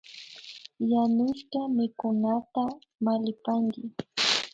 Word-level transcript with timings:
Yanushka 0.91 1.59
mikunata 1.75 2.63
mallipanki 3.03 3.81